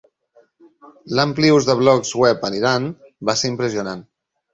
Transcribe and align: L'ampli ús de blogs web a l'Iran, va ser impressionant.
L'ampli 1.19 1.51
ús 1.57 1.67
de 1.67 1.75
blogs 1.81 2.13
web 2.21 2.47
a 2.49 2.51
l'Iran, 2.55 2.87
va 3.31 3.37
ser 3.43 3.53
impressionant. 3.53 4.03